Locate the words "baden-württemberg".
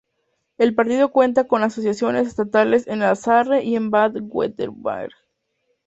3.91-5.11